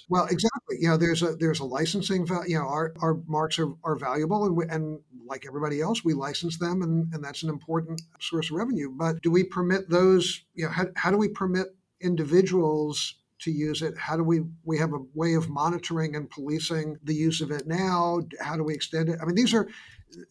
[0.09, 0.77] Well, exactly.
[0.81, 2.51] You know, there's a there's a licensing value.
[2.51, 6.15] You know, our, our marks are, are valuable, and we, and like everybody else, we
[6.15, 8.91] license them, and, and that's an important source of revenue.
[8.91, 10.43] But do we permit those?
[10.55, 11.69] You know, how, how do we permit
[12.01, 13.99] individuals to use it?
[13.99, 17.67] How do we we have a way of monitoring and policing the use of it
[17.67, 18.21] now?
[18.41, 19.19] How do we extend it?
[19.21, 19.69] I mean, these are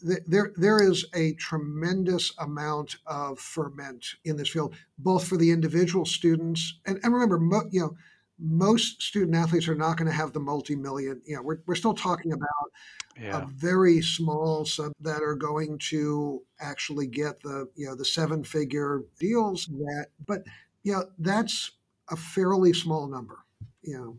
[0.02, 6.06] there there is a tremendous amount of ferment in this field, both for the individual
[6.06, 7.96] students and, and remember, mo, you know,
[8.39, 11.22] most student athletes are not going to have the multi-million.
[11.26, 12.72] You know, we're we're still talking about
[13.19, 13.43] yeah.
[13.43, 19.04] a very small sub that are going to actually get the you know the seven-figure
[19.19, 20.43] deals that, but
[20.84, 21.72] you know that's
[22.10, 23.39] a fairly small number.
[23.82, 24.17] You know,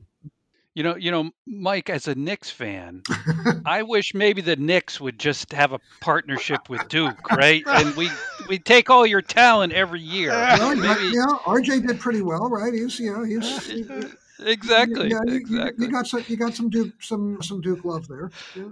[0.75, 3.03] you know, you know, Mike, as a Knicks fan,
[3.65, 7.63] I wish maybe the Knicks would just have a partnership with Duke, right?
[7.67, 8.11] And we
[8.49, 10.31] we take all your talent every year.
[10.31, 11.15] Well, maybe...
[11.15, 12.75] yeah, RJ did pretty well, right?
[12.75, 13.87] He's you know he's he,
[14.41, 15.87] exactly yeah, you, exactly.
[15.87, 18.31] You, got some you got some Duke some some Duke love there.
[18.57, 18.71] Yeah.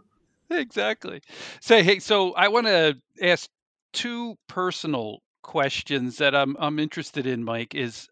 [0.50, 1.22] Exactly.
[1.60, 3.48] Say hey, so I want to ask
[3.92, 7.74] two personal questions that I'm I'm interested in, Mike.
[7.74, 8.08] Is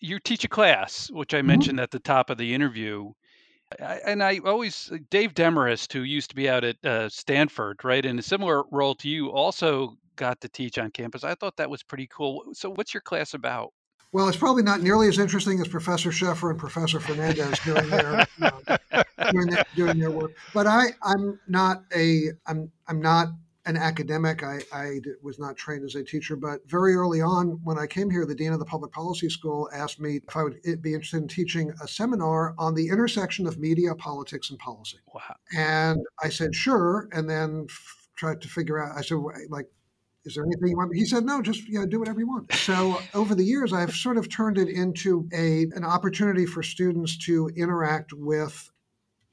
[0.00, 1.46] you teach a class, which I mm-hmm.
[1.46, 3.12] mentioned at the top of the interview.
[3.78, 8.18] and I always, Dave Demarest, who used to be out at uh, Stanford, right, in
[8.18, 11.24] a similar role to you, also got to teach on campus.
[11.24, 12.44] I thought that was pretty cool.
[12.52, 13.72] So, what's your class about?
[14.12, 18.26] Well, it's probably not nearly as interesting as Professor Sheffer and Professor Fernandez doing their
[18.38, 18.76] you know,
[19.30, 20.32] doing, their, doing their work.
[20.52, 23.28] But I, I'm not a, I'm, I'm not
[23.66, 24.42] an academic.
[24.42, 28.10] I, I, was not trained as a teacher, but very early on, when I came
[28.10, 31.18] here, the dean of the public policy school asked me if I would be interested
[31.18, 34.98] in teaching a seminar on the intersection of media, politics, and policy.
[35.14, 35.36] Wow.
[35.56, 37.08] And I said, sure.
[37.12, 39.18] And then f- tried to figure out, I said,
[39.50, 39.66] like,
[40.24, 40.94] is there anything you want?
[40.94, 42.52] He said, no, just you know, do whatever you want.
[42.52, 47.16] So over the years, I've sort of turned it into a an opportunity for students
[47.26, 48.70] to interact with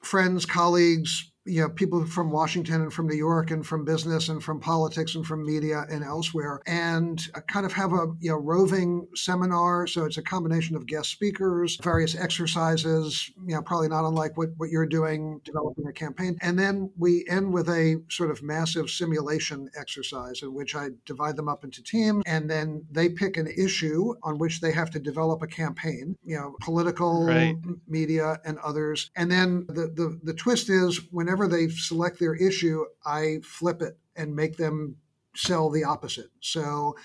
[0.01, 4.43] friends, colleagues, you know people from Washington and from New York and from business and
[4.43, 8.37] from politics and from media and elsewhere, and uh, kind of have a you know
[8.37, 9.87] roving seminar.
[9.87, 14.49] So it's a combination of guest speakers, various exercises, you know, probably not unlike what,
[14.57, 18.89] what you're doing, developing a campaign, and then we end with a sort of massive
[18.89, 23.47] simulation exercise in which I divide them up into teams, and then they pick an
[23.47, 26.17] issue on which they have to develop a campaign.
[26.23, 27.55] You know, political, Right.
[27.87, 32.85] media, and others, and then the the, the twist is whenever they select their issue,
[33.05, 34.95] I flip it and make them
[35.35, 36.29] sell the opposite.
[36.39, 36.95] So,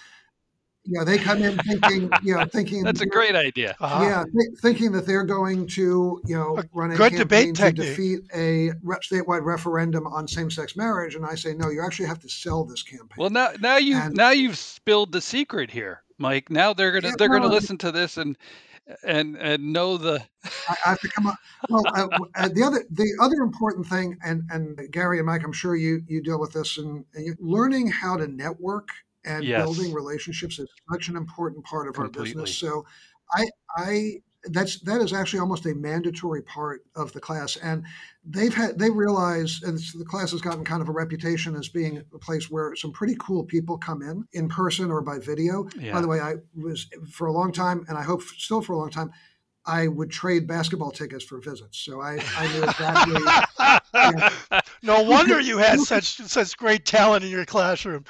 [0.84, 3.76] you know, they come in thinking, you know, thinking That's a great idea.
[3.80, 4.02] Uh-huh.
[4.04, 7.54] yeah, th- thinking that they're going to, you know, A run a good campaign debate
[7.56, 7.86] to technique.
[7.88, 12.18] defeat a re- statewide referendum on same-sex marriage, and I say, no, you actually have
[12.20, 13.16] to sell this campaign.
[13.18, 16.50] Well, now now you And- now you've spilled the secret here, Mike.
[16.50, 18.36] Now they're gonna Yeah, they're gonna listen to this and
[19.02, 20.22] and and know the
[20.68, 21.36] I, I have to come up.
[21.68, 25.52] Well, uh, uh, the other the other important thing, and and Gary and Mike, I'm
[25.52, 28.88] sure you you deal with this, and, and you, learning how to network
[29.24, 29.64] and Yes.
[29.64, 32.56] building relationships is such an important part of our business.
[32.58, 32.84] So,
[33.32, 33.44] I
[33.76, 37.84] I that's that is actually almost a mandatory part of the class, and
[38.24, 42.02] they've had they realize, and the class has gotten kind of a reputation as being
[42.14, 45.68] a place where some pretty cool people come in in person or by video.
[45.78, 45.92] yeah.
[45.92, 48.78] By the way, I was for a long time, and I hope still for a
[48.78, 49.12] long time,
[49.64, 51.78] I would trade basketball tickets for visits.
[51.78, 57.44] So I, I knew exactly no wonder you had such such great talent in your
[57.44, 58.04] classroom.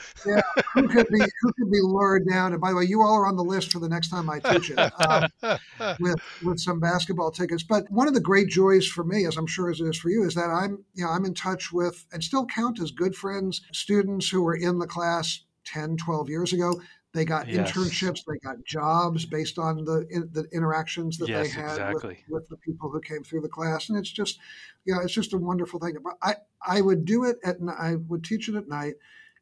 [0.75, 2.53] who could be who could be lured down.
[2.53, 4.39] And by the way, you all are on the list for the next time I
[4.39, 5.29] teach it um,
[6.01, 7.63] with with some basketball tickets.
[7.63, 10.11] But one of the great joys for me, as I'm sure as it is for
[10.11, 13.15] you, is that I'm you know I'm in touch with and still count as good
[13.15, 16.81] friends students who were in the class 10, 12 years ago.
[17.13, 17.71] They got Yes.
[17.73, 22.25] internships, they got jobs based on the in, the interactions that they had exactly.
[22.29, 24.39] with, with the people who came through the class, and it's just,
[24.87, 25.95] you know, it's just a wonderful thing.
[26.03, 28.95] But I I would do it at I would teach it at night,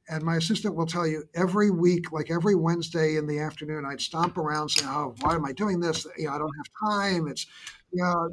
[0.08, 4.00] and my assistant will tell you every week, like every Wednesday in the afternoon, I'd
[4.00, 6.06] stomp around saying, "Oh, why am I doing this?
[6.18, 7.28] You know, I don't have time.
[7.28, 7.46] It's,
[7.92, 8.30] you know."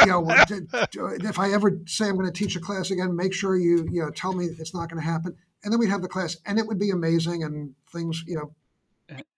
[0.00, 0.60] you know, what- d-
[0.92, 3.86] d- if I ever say I'm going to teach a class again, make sure you,
[3.90, 5.36] you know, tell me it's not going to happen.
[5.62, 8.54] And then we'd have the class, and it would be amazing, and things, you know,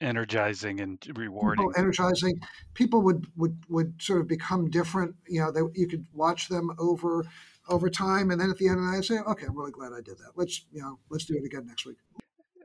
[0.01, 1.65] energizing and rewarding.
[1.67, 2.41] people energizing.
[2.75, 5.15] People would would would sort of become different.
[5.27, 7.25] You know, they, you could watch them over
[7.69, 9.73] over time, and then at the end of the night, I'd say, "Okay, I'm really
[9.73, 10.33] glad I did that.
[10.37, 11.97] Let's you know, let's do it again next week."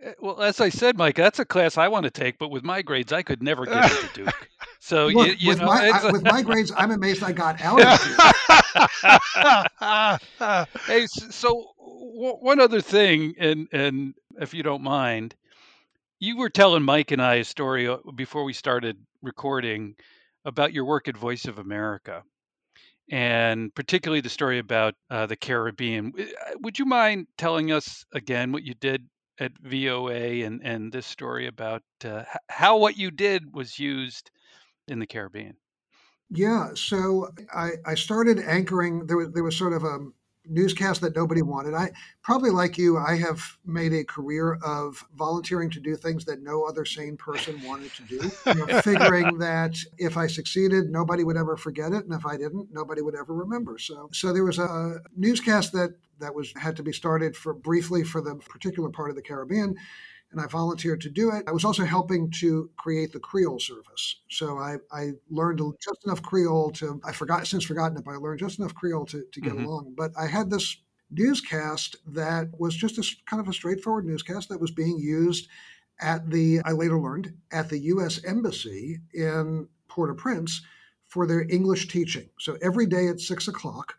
[0.07, 2.63] Uh, Well, as I said, Mike, that's a class I want to take, but with
[2.63, 4.49] my grades, I could never get into Duke.
[4.79, 7.61] So Look, you, you with know, my I, with my grades, I'm amazed I got
[7.61, 7.87] out of
[10.39, 10.67] it.
[10.87, 15.35] hey, so w- one other thing, and and if you don't mind,
[16.19, 19.95] you were telling Mike and I a story uh, before we started recording
[20.45, 22.23] about your work at Voice of America,
[23.11, 26.13] and particularly the story about uh, the Caribbean.
[26.17, 26.23] Uh,
[26.61, 29.05] Would you mind telling us again what you did
[29.39, 34.31] at VOA and and this story about uh, how what you did was used
[34.87, 35.57] in the Caribbean?
[36.29, 39.07] Yeah, so I, I started anchoring.
[39.07, 39.99] There was there was sort of a
[40.49, 41.73] newscast that nobody wanted.
[41.73, 41.91] I
[42.23, 42.97] probably like you.
[42.97, 47.61] I have made a career of volunteering to do things that no other sane person
[47.63, 48.31] wanted to do.
[48.45, 52.37] You know, figuring that if I succeeded, nobody would ever forget it, and if I
[52.37, 53.77] didn't, nobody would ever remember.
[53.77, 58.03] So so there was a newscast that that was had to be started for briefly
[58.03, 59.75] for the particular part of the Caribbean
[60.31, 61.45] and I volunteered to do it.
[61.47, 64.21] I was also helping to create the Creole service.
[64.29, 68.17] So I, I learned just enough Creole to, I forgot, since forgotten it, but I
[68.17, 69.63] learned just enough Creole to, to get Mhm.
[69.65, 69.93] along.
[69.95, 70.77] But I had this
[71.09, 75.47] newscast that was just a kind of a straightforward newscast that was being used
[75.99, 78.23] at the, I later learned, at the U.S.
[78.23, 80.61] Embassy in Port au Prince
[81.07, 82.29] for their English teaching.
[82.39, 83.97] So every day at six o'clock,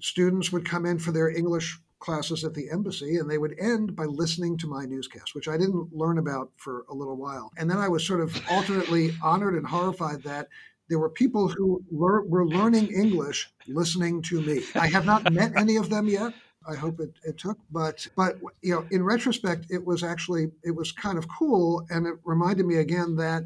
[0.00, 3.94] students would come in for their English classes at the embassy and they would end
[3.94, 7.52] by listening to my newscast which i didn't learn about for a little while.
[7.58, 10.48] And then i was sort of alternately honored and horrified that
[10.88, 14.62] there were people who lear- were learning english listening to me.
[14.74, 16.32] I have not met any of them yet.
[16.68, 20.74] I hope it, it took but but you know in retrospect it was actually it
[20.74, 23.44] was kind of cool and it reminded me again that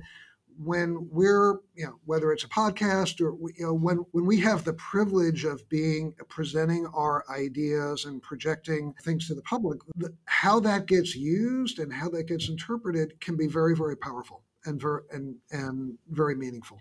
[0.58, 4.64] when we're you know whether it's a podcast or you know when when we have
[4.64, 10.60] the privilege of being presenting our ideas and projecting things to the public th- how
[10.60, 15.02] that gets used and how that gets interpreted can be very very powerful and very
[15.12, 16.80] and and very meaningful.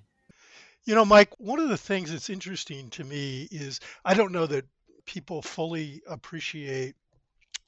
[0.85, 4.47] You know, Mike, one of the things that's interesting to me is I don't know
[4.47, 4.65] that
[5.05, 6.95] people fully appreciate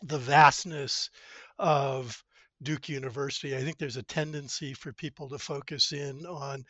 [0.04, 1.10] the vastness
[1.58, 2.25] of
[2.64, 3.56] Duke University.
[3.56, 6.64] I think there's a tendency for people to focus in on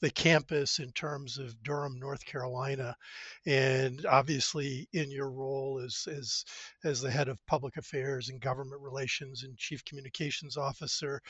[0.00, 2.96] the campus in terms of Durham, North Carolina,
[3.44, 6.44] and obviously in your role as as
[6.84, 11.20] as the head of public affairs and government relations and chief communications officer,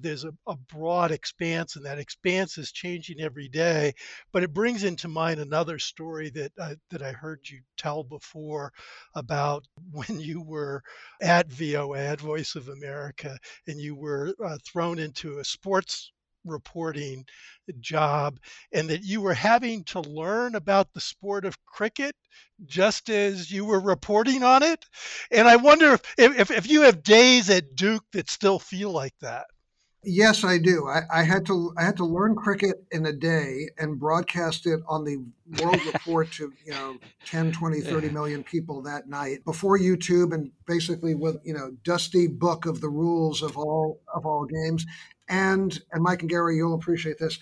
[0.00, 3.92] there's a, a broad expanse, and that expanse is changing every day.
[4.32, 8.72] But it brings into mind another story that uh, that I heard you tell before
[9.14, 10.82] about when you were
[11.20, 16.12] at VOA, at Voice of America, and you were uh, thrown into a sports
[16.44, 17.24] reporting
[17.80, 18.38] job
[18.72, 22.16] and that you were having to learn about the sport of cricket
[22.64, 24.84] just as you were reporting on it?
[25.30, 29.14] And i wonder if, if, if you have days at duke that still feel like
[29.20, 29.46] that
[30.04, 30.88] Yes, I do.
[30.88, 34.80] I, I, had to I had to learn cricket in a day and broadcast it
[34.88, 35.18] on the
[35.62, 36.96] World Report to, you know,
[37.26, 42.26] 10, 20, 30 million people that night before YouTube and basically with, you know, dusty
[42.26, 44.84] book of the rules of all of all games.
[45.28, 47.38] And and Mike and Gary, you'll appreciate this,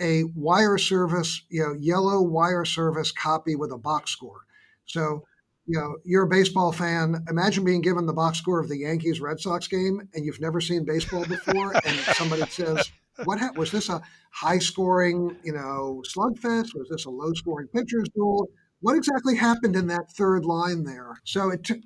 [0.00, 4.40] a wire service, you know, yellow wire service copy with a box score.
[4.84, 5.24] So
[5.70, 7.24] you know, you're a baseball fan.
[7.28, 10.60] Imagine being given the box score of the Yankees Red Sox game and you've never
[10.60, 12.90] seen baseball before, and somebody says,
[13.22, 13.88] "What ha- was this?
[13.88, 14.02] A
[14.32, 16.74] high scoring, you know, slugfest?
[16.74, 18.48] Was this a low scoring pitcher's duel?
[18.80, 21.78] What exactly happened in that third line there?" So it took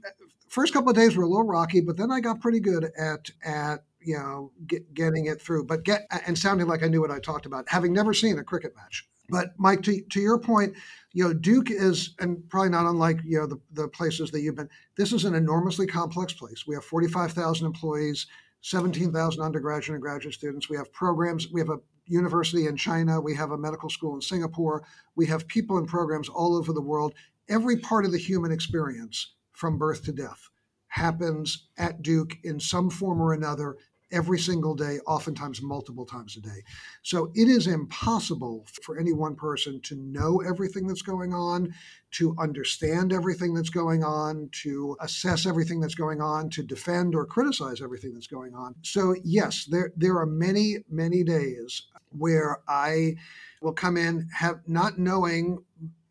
[0.49, 3.31] first couple of days were a little rocky, but then I got pretty good at
[3.45, 7.11] at you know get, getting it through, but get and sounding like I knew what
[7.11, 9.07] I talked about, having never seen a cricket match.
[9.29, 10.75] But Mike, to, to your point,
[11.13, 14.57] you know, Duke is, and probably not unlike you know the, the places that you've
[14.57, 14.69] been.
[14.97, 16.67] This is an enormously complex place.
[16.67, 18.27] We have 45,000 employees,
[18.61, 20.69] 17,000 undergraduate and graduate students.
[20.69, 21.51] We have programs.
[21.51, 23.21] We have a university in China.
[23.21, 24.85] We have a medical school in Singapore.
[25.17, 27.15] We have people and programs all over the world.
[27.49, 30.51] Every part of the human experience, from birth to death,
[30.89, 33.77] happens at Duke in some form or another
[34.15, 36.63] every single day, oftentimes multiple times a day.
[37.03, 41.75] So it is impossible for any one person to know everything that's going on,
[42.13, 47.27] to understand everything that's going on, to assess everything that's going on, to defend or
[47.27, 48.77] criticize everything that's going on.
[48.83, 51.83] So yes, there there are many many days
[52.17, 53.17] where I
[53.61, 55.59] will come in have not knowing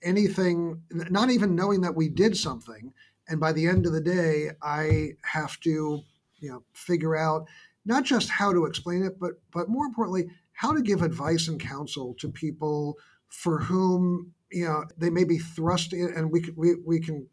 [0.01, 2.93] anything, not even knowing that we did something,
[3.29, 6.01] and by the end of the day, I have to
[6.39, 7.47] you know figure out
[7.85, 11.59] not just how to explain it, but but more importantly, how to give advice and
[11.59, 12.97] counsel to people
[13.29, 17.27] for whom you know they may be thrust in, and we we we can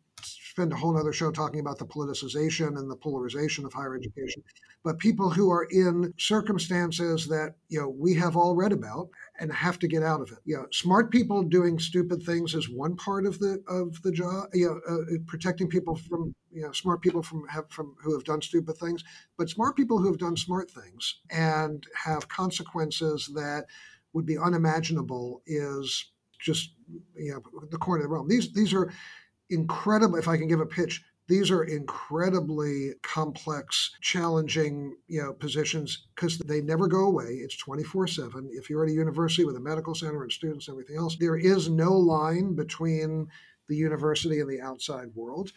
[0.60, 4.42] spend a whole other show talking about the politicization and the polarization of higher education.
[4.84, 9.08] But people who are in circumstances that you know we have all read about
[9.38, 10.38] and have to get out of it.
[10.44, 14.48] You know smart people doing stupid things is one part of the of the job
[14.52, 18.24] you know uh, protecting people from you know smart people from have from who have
[18.24, 19.02] done stupid things.
[19.38, 23.64] But smart people who have done smart things and have consequences that
[24.12, 26.74] would be unimaginable is just
[27.16, 28.28] you know the corner of the realm.
[28.28, 28.92] These these are
[29.50, 30.16] incredible.
[30.16, 36.38] If I can give a pitch, these are incredibly complex, challenging, you know, positions because
[36.38, 37.34] they never go away.
[37.34, 38.48] It's 24/7.
[38.50, 41.36] If you're at a university with a medical center and students and everything else, there
[41.36, 43.28] is no line between
[43.68, 45.52] the university and the outside world.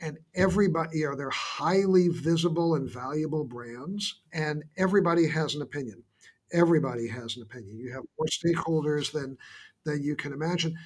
[0.00, 6.04] And everybody, you know, they're highly visible and valuable brands, and everybody has an opinion.
[6.52, 7.78] Everybody has an opinion.
[7.78, 9.36] You have more stakeholders than
[9.84, 10.76] than you can imagine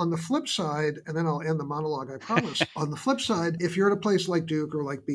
[0.00, 2.62] on the flip side, and then I'll end the monologue, I promise.
[2.76, 5.12] on the flip side, if you're at a place like Duke or like BU,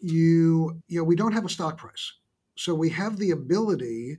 [0.00, 2.14] you you know we don't have a stock price,
[2.56, 4.18] so we have the ability,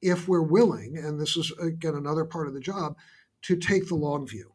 [0.00, 2.96] if we're willing, and this is again another part of the job,
[3.42, 4.52] to take the long view.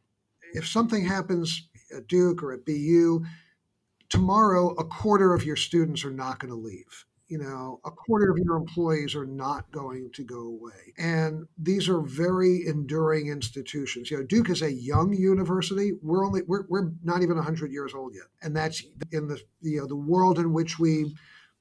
[0.54, 3.26] If something happens at Duke or at BU,
[4.08, 8.30] tomorrow a quarter of your students are not going to leave you know, a quarter
[8.30, 10.94] of your employees are not going to go away.
[10.98, 14.12] And these are very enduring institutions.
[14.12, 15.94] You know, Duke is a young university.
[16.02, 18.26] We're only we're, we're not even 100 years old yet.
[18.42, 21.16] And that's in the you know, the world in which we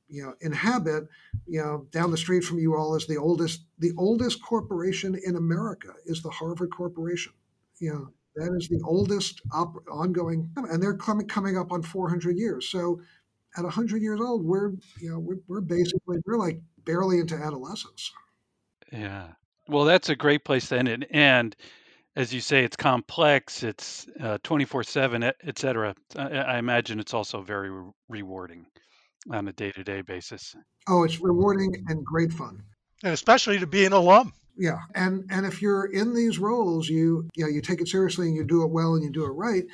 [0.09, 1.05] you know inhabit
[1.47, 5.37] you know down the street from you all is the oldest the oldest corporation in
[5.37, 7.33] america is the harvard corporation
[7.79, 9.41] you know that is the oldest
[9.89, 13.01] ongoing and they're coming coming up on 400 years so
[13.57, 14.71] at 100 years old, we're
[15.01, 18.13] you know we're, we're basically we're like barely into adolescence.
[18.93, 19.29] Yeah.
[19.69, 21.09] Well, that's a great place to end it.
[21.11, 21.55] And
[22.17, 23.63] as you say, it's complex.
[23.63, 25.95] It's uh, twenty four seven, et cetera.
[26.17, 28.67] I, I imagine it's also very re- rewarding
[29.31, 30.55] on a day to day basis.
[30.89, 32.63] Oh, it's rewarding and great fun,
[33.03, 34.33] and especially to be an alum.
[34.57, 38.27] Yeah, and and if you're in these roles, you you know you take it seriously
[38.29, 39.65] and you do it well and you do it right.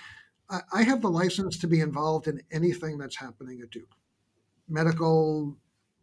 [0.72, 3.94] I have the license to be involved in anything that's happening at Duke
[4.68, 5.56] medical,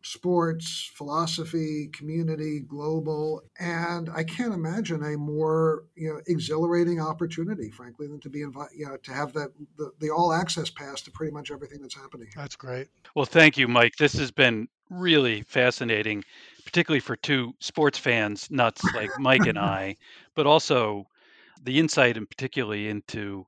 [0.03, 8.07] sports, philosophy, community, global, and I can't imagine a more you know exhilarating opportunity, frankly,
[8.07, 11.11] than to be invited, you know, to have that the, the all access pass to
[11.11, 12.27] pretty much everything that's happening.
[12.35, 12.87] That's great.
[13.15, 13.95] Well, thank you, Mike.
[13.97, 16.23] This has been really fascinating,
[16.65, 19.95] particularly for two sports fans, nuts like Mike and I,
[20.35, 21.07] but also
[21.63, 23.47] the insight and particularly into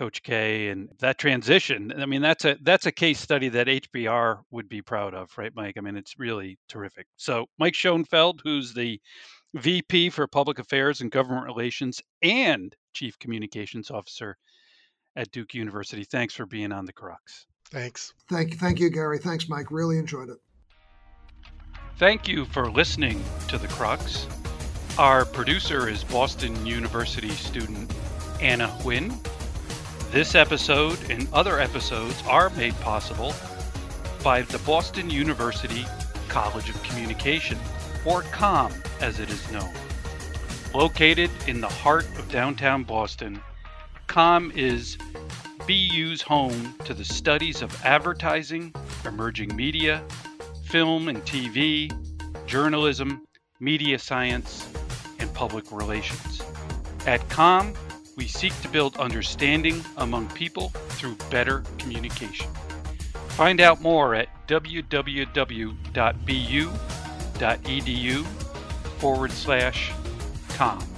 [0.00, 1.92] Coach K and that transition.
[1.94, 5.52] I mean, that's a that's a case study that HBR would be proud of, right,
[5.54, 5.74] Mike?
[5.76, 7.06] I mean, it's really terrific.
[7.18, 8.98] So, Mike Schoenfeld, who's the
[9.52, 14.38] VP for Public Affairs and Government Relations and Chief Communications Officer
[15.16, 16.04] at Duke University.
[16.04, 17.44] Thanks for being on the Crux.
[17.70, 18.14] Thanks.
[18.30, 19.18] Thank you, thank you, Gary.
[19.18, 19.70] Thanks, Mike.
[19.70, 20.38] Really enjoyed it.
[21.98, 24.26] Thank you for listening to the Crux.
[24.96, 27.92] Our producer is Boston University student
[28.40, 29.14] Anna Huynh.
[30.10, 33.32] This episode and other episodes are made possible
[34.24, 35.86] by the Boston University
[36.28, 37.56] College of Communication,
[38.04, 39.72] or COM as it is known.
[40.74, 43.40] Located in the heart of downtown Boston,
[44.08, 44.98] COM is
[45.68, 50.02] BU's home to the studies of advertising, emerging media,
[50.64, 51.88] film and TV,
[52.46, 53.24] journalism,
[53.60, 54.68] media science,
[55.20, 56.42] and public relations.
[57.06, 57.74] At COM,
[58.20, 62.46] we seek to build understanding among people through better communication.
[63.28, 65.74] Find out more at www.bu.edu
[68.98, 69.92] forward slash
[70.50, 70.89] com.